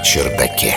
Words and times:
чердаке. 0.00 0.76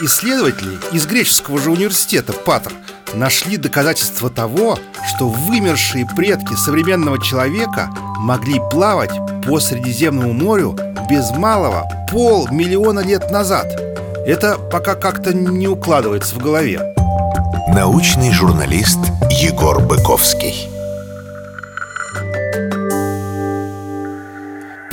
Исследователи 0.00 0.78
из 0.92 1.06
греческого 1.06 1.58
же 1.58 1.70
университета 1.70 2.32
Патр 2.32 2.72
нашли 3.14 3.56
доказательства 3.56 4.28
того, 4.28 4.78
что 5.08 5.28
вымершие 5.28 6.06
предки 6.16 6.54
современного 6.54 7.22
человека 7.22 7.90
могли 8.18 8.60
плавать 8.70 9.12
по 9.46 9.60
Средиземному 9.60 10.32
морю 10.32 10.76
без 11.08 11.30
малого 11.30 11.88
полмиллиона 12.10 13.00
лет 13.00 13.30
назад. 13.30 13.66
Это 14.26 14.58
пока 14.58 14.94
как-то 14.94 15.32
не 15.32 15.68
укладывается 15.68 16.34
в 16.34 16.38
голове. 16.38 16.94
Научный 17.68 18.32
журналист 18.32 18.98
Егор 19.30 19.80
Быковский. 19.80 20.73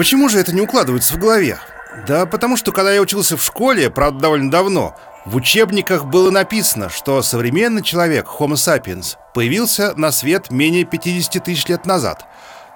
Почему 0.01 0.29
же 0.29 0.39
это 0.39 0.51
не 0.51 0.61
укладывается 0.61 1.13
в 1.13 1.19
голове? 1.19 1.59
Да 2.07 2.25
потому 2.25 2.57
что, 2.57 2.71
когда 2.71 2.91
я 2.91 3.01
учился 3.01 3.37
в 3.37 3.43
школе, 3.43 3.91
правда, 3.91 4.21
довольно 4.21 4.49
давно 4.49 4.95
В 5.25 5.35
учебниках 5.35 6.05
было 6.05 6.31
написано, 6.31 6.89
что 6.89 7.21
современный 7.21 7.83
человек, 7.83 8.25
Homo 8.25 8.53
sapiens, 8.53 9.17
появился 9.35 9.93
на 9.95 10.11
свет 10.11 10.49
менее 10.49 10.85
50 10.85 11.43
тысяч 11.43 11.67
лет 11.67 11.85
назад 11.85 12.25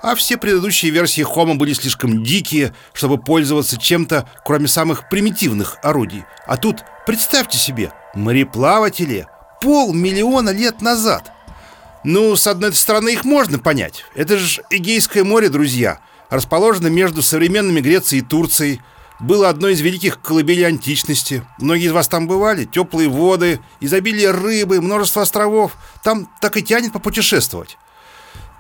а 0.04 0.14
все 0.14 0.38
предыдущие 0.38 0.92
версии 0.92 1.26
Homo 1.26 1.56
были 1.56 1.74
слишком 1.74 2.24
дикие, 2.24 2.76
чтобы 2.94 3.18
пользоваться 3.18 3.80
чем-то, 3.80 4.30
кроме 4.46 4.68
самых 4.68 5.10
примитивных 5.10 5.80
орудий. 5.82 6.26
А 6.46 6.58
тут, 6.58 6.84
представьте 7.08 7.58
себе, 7.58 7.92
мореплаватели 8.14 9.26
полмиллиона 9.62 10.52
лет 10.52 10.84
назад. 10.84 11.32
Ну, 12.04 12.36
с 12.36 12.46
одной 12.46 12.72
стороны, 12.74 13.14
их 13.14 13.26
можно 13.26 13.58
понять. 13.58 14.06
Это 14.14 14.38
же 14.38 14.62
Эгейское 14.70 15.24
море, 15.24 15.50
друзья– 15.50 15.98
расположено 16.30 16.88
между 16.88 17.22
современными 17.22 17.82
Грецией 17.82 18.22
и 18.22 18.26
Турцией, 18.26 18.82
было 19.20 19.50
одной 19.50 19.74
из 19.74 19.82
великих 19.82 20.20
колыбелей 20.22 20.68
античности. 20.68 21.44
Многие 21.58 21.86
из 21.86 21.92
вас 21.92 22.08
там 22.08 22.28
бывали. 22.28 22.66
Теплые 22.66 23.10
воды, 23.10 23.62
изобилие 23.80 24.32
рыбы, 24.32 24.82
множество 24.82 25.22
островов. 25.22 25.78
Там 26.04 26.30
так 26.42 26.58
и 26.58 26.64
тянет 26.64 26.92
попутешествовать. 26.92 27.78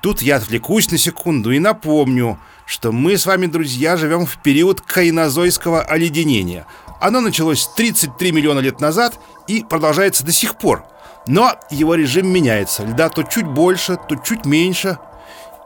Тут 0.01 0.21
я 0.21 0.37
отвлекусь 0.37 0.91
на 0.91 0.97
секунду 0.97 1.51
и 1.51 1.59
напомню, 1.59 2.39
что 2.65 2.91
мы 2.91 3.17
с 3.17 3.25
вами, 3.25 3.47
друзья, 3.47 3.97
живем 3.97 4.25
в 4.25 4.41
период 4.41 4.79
кайнозойского 4.81 5.81
оледенения. 5.81 6.67
Оно 7.01 7.19
началось 7.19 7.67
33 7.75 8.31
миллиона 8.31 8.59
лет 8.59 8.79
назад 8.79 9.19
и 9.47 9.65
продолжается 9.67 10.25
до 10.25 10.31
сих 10.31 10.57
пор. 10.57 10.85
Но 11.27 11.55
его 11.69 11.95
режим 11.95 12.27
меняется. 12.27 12.85
Льда 12.85 13.09
то 13.09 13.23
чуть 13.23 13.47
больше, 13.47 13.97
то 14.07 14.15
чуть 14.15 14.45
меньше– 14.45 14.99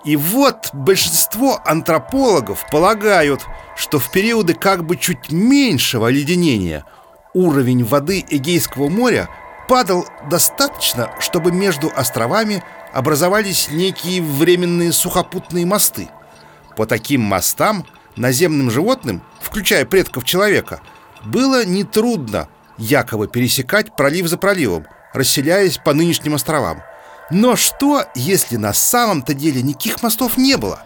и 0.06 0.16
вот 0.16 0.70
большинство 0.74 1.60
антропологов 1.66 2.66
полагают, 2.72 3.46
что 3.76 4.00
в 4.00 4.12
периоды 4.12 4.54
как 4.54 4.86
бы 4.86 4.96
чуть 4.96 5.32
меньшего 5.32 6.08
оледенения 6.08 6.86
уровень 7.34 7.84
воды 7.84 8.24
Эгейского 8.30 8.88
моря 8.88 9.30
падал 9.68 10.06
достаточно, 10.30 11.12
чтобы 11.20 11.52
между 11.52 11.92
островами 11.96 12.64
образовались 12.94 13.70
некие 13.70 14.22
временные 14.22 14.92
сухопутные 14.92 15.66
мосты. 15.66 16.10
По 16.76 16.86
таким 16.86 17.22
мостам 17.22 17.86
наземным 18.16 18.72
животным, 18.72 19.22
включая 19.42 19.86
предков 19.86 20.24
человека, 20.24 20.82
было 21.24 21.66
нетрудно 21.66 22.48
якобы 22.78 23.28
пересекать 23.28 23.96
пролив 23.96 24.28
за 24.28 24.38
проливом, 24.38 24.88
расселяясь 25.14 25.78
по 25.78 25.94
нынешним 25.94 26.36
островам. 26.36 26.82
Но 27.32 27.56
что, 27.56 28.06
если 28.16 28.56
на 28.56 28.74
самом-то 28.74 29.34
деле 29.34 29.62
никаких 29.62 30.02
мостов 30.02 30.38
не 30.38 30.58
было? 30.58 30.84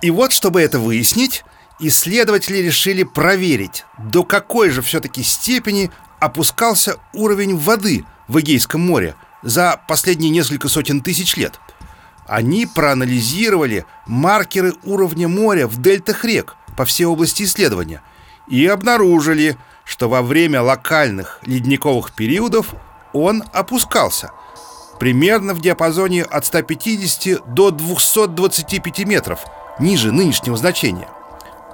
И 0.00 0.10
вот, 0.10 0.32
чтобы 0.32 0.62
это 0.62 0.78
выяснить, 0.78 1.44
исследователи 1.78 2.58
решили 2.58 3.02
проверить, 3.02 3.84
до 3.98 4.24
какой 4.24 4.70
же 4.70 4.80
все-таки 4.80 5.22
степени 5.22 5.90
опускался 6.18 6.96
уровень 7.12 7.56
воды 7.56 8.04
в 8.26 8.40
Эгейском 8.40 8.80
море 8.80 9.16
за 9.42 9.80
последние 9.86 10.30
несколько 10.30 10.68
сотен 10.68 11.02
тысяч 11.02 11.36
лет. 11.36 11.60
Они 12.26 12.64
проанализировали 12.64 13.84
маркеры 14.06 14.74
уровня 14.84 15.28
моря 15.28 15.66
в 15.66 15.80
дельтах 15.82 16.24
рек 16.24 16.56
по 16.74 16.86
всей 16.86 17.04
области 17.04 17.42
исследования 17.42 18.02
и 18.48 18.66
обнаружили, 18.66 19.58
что 19.84 20.08
во 20.08 20.22
время 20.22 20.62
локальных 20.62 21.40
ледниковых 21.44 22.12
периодов 22.12 22.74
он 23.12 23.44
опускался– 23.52 24.30
примерно 24.98 25.54
в 25.54 25.60
диапазоне 25.60 26.22
от 26.22 26.46
150 26.46 27.54
до 27.54 27.70
225 27.70 29.06
метров, 29.06 29.40
ниже 29.78 30.12
нынешнего 30.12 30.56
значения. 30.56 31.08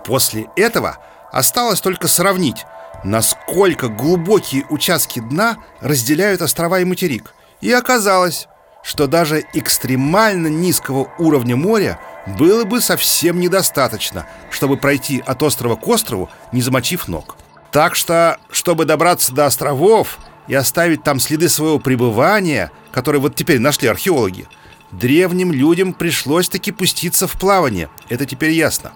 После 0.04 0.48
этого 0.56 0.98
осталось 1.32 1.80
только 1.80 2.08
сравнить, 2.08 2.64
насколько 3.04 3.88
глубокие 3.88 4.64
участки 4.68 5.20
дна 5.20 5.58
разделяют 5.80 6.42
острова 6.42 6.80
и 6.80 6.84
материк. 6.84 7.34
И 7.60 7.70
оказалось, 7.72 8.48
что 8.82 9.06
даже 9.06 9.44
экстремально 9.52 10.46
низкого 10.48 11.12
уровня 11.18 11.56
моря 11.56 12.00
было 12.38 12.64
бы 12.64 12.80
совсем 12.80 13.40
недостаточно, 13.40 14.26
чтобы 14.50 14.76
пройти 14.76 15.22
от 15.24 15.42
острова 15.42 15.76
к 15.76 15.86
острову, 15.86 16.30
не 16.52 16.62
замочив 16.62 17.08
ног. 17.08 17.36
Так 17.70 17.94
что, 17.94 18.38
чтобы 18.50 18.84
добраться 18.84 19.32
до 19.32 19.46
островов, 19.46 20.18
и 20.48 20.54
оставить 20.54 21.02
там 21.02 21.20
следы 21.20 21.48
своего 21.48 21.78
пребывания, 21.78 22.70
которые 22.92 23.20
вот 23.20 23.34
теперь 23.34 23.58
нашли 23.60 23.88
археологи, 23.88 24.46
древним 24.90 25.52
людям 25.52 25.92
пришлось 25.92 26.48
таки 26.48 26.72
пуститься 26.72 27.26
в 27.26 27.32
плавание. 27.32 27.88
Это 28.08 28.26
теперь 28.26 28.50
ясно. 28.50 28.92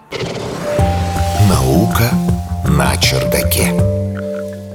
Наука 1.49 2.09
на 2.67 2.95
чердаке. 2.97 3.73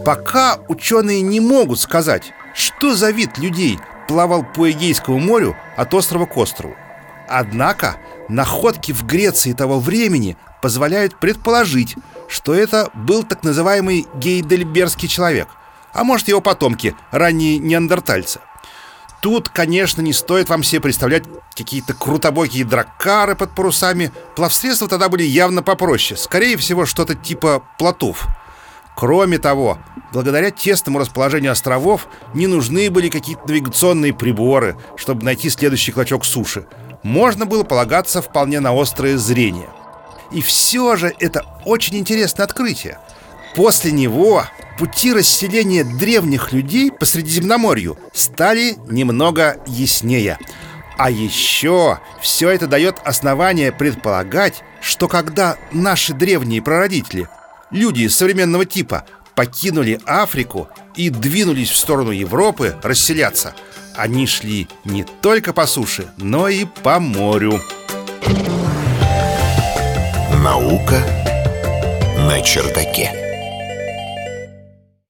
Пока 0.05 0.59
ученые 0.69 1.21
не 1.21 1.41
могут 1.41 1.79
сказать, 1.79 2.33
что 2.55 2.95
за 2.95 3.11
вид 3.11 3.39
людей 3.39 3.79
плавал 4.09 4.45
по 4.45 4.71
Эгейскому 4.71 5.19
морю 5.19 5.57
от 5.77 5.93
острова 5.93 6.27
к 6.27 6.37
острову. 6.37 6.75
Однако 7.29 7.97
находки 8.29 8.93
в 8.93 9.05
Греции 9.05 9.53
того 9.53 9.79
времени 9.79 10.37
позволяют 10.63 11.21
предположить, 11.21 11.97
что 12.29 12.55
это 12.55 12.91
был 12.95 13.23
так 13.23 13.45
называемый 13.45 14.07
гейдельбергский 14.15 15.09
человек– 15.09 15.49
а 15.93 16.05
может 16.05 16.29
его 16.29 16.41
потомки, 16.41 16.95
ранние 17.11 17.59
неандертальцы. 17.59 18.41
Тут, 19.21 19.51
конечно, 19.51 20.01
не 20.01 20.15
стоит 20.15 20.49
вам 20.49 20.63
себе 20.63 20.81
представлять 20.81 21.25
какие-то 21.55 21.93
крутобокие 21.93 22.65
драккары 22.65 23.37
под 23.37 23.55
парусами. 23.55 24.13
Плавсредства 24.35 24.89
тогда 24.89 25.11
были 25.11 25.25
явно 25.25 25.63
попроще. 25.63 26.19
Скорее 26.19 26.57
всего, 26.57 26.87
что-то 26.87 27.15
типа 27.15 27.63
плотов. 27.79 28.27
Кроме 28.97 29.39
того, 29.39 29.79
благодаря 30.13 30.51
тесному 30.51 30.99
расположению 30.99 31.53
островов 31.53 32.09
не 32.35 32.47
нужны 32.47 32.91
были 32.91 33.09
какие-то 33.09 33.47
навигационные 33.47 34.15
приборы, 34.15 34.77
чтобы 34.97 35.25
найти 35.25 35.51
следующий 35.51 35.93
клочок 35.93 36.25
суши. 36.25 36.67
Можно 37.03 37.45
было 37.45 37.63
полагаться 37.63 38.23
вполне 38.23 38.61
на 38.61 38.79
острое 38.79 39.17
зрение. 39.19 39.69
И 40.33 40.43
все 40.43 40.97
же 40.97 41.15
это 41.19 41.45
очень 41.65 41.97
интересное 41.97 42.45
открытие. 42.45 42.99
После 43.55 43.91
него 43.91 44.45
пути 44.81 45.13
расселения 45.13 45.85
древних 45.85 46.53
людей 46.53 46.91
по 46.91 47.05
Средиземноморью 47.05 47.99
стали 48.15 48.77
немного 48.89 49.59
яснее. 49.67 50.39
А 50.97 51.11
еще 51.11 51.99
все 52.23 52.49
это 52.49 52.67
дает 52.67 52.97
основание 53.05 53.73
предполагать, 53.73 54.63
что 54.81 55.07
когда 55.07 55.59
наши 55.71 56.15
древние 56.15 56.63
прародители, 56.63 57.29
люди 57.71 58.07
современного 58.09 58.65
типа, 58.65 59.05
покинули 59.35 60.01
Африку 60.07 60.71
и 60.97 61.11
двинулись 61.11 61.69
в 61.69 61.77
сторону 61.77 62.11
Европы 62.11 62.75
расселяться, 62.83 63.55
они 63.97 64.27
шли 64.27 64.67
не 64.87 65.05
только 65.05 65.53
по 65.53 65.67
суше, 65.67 66.09
но 66.17 66.49
и 66.49 66.65
по 66.65 66.99
морю. 67.01 67.61
Наука 70.43 71.05
на 72.17 72.41
чердаке. 72.41 73.20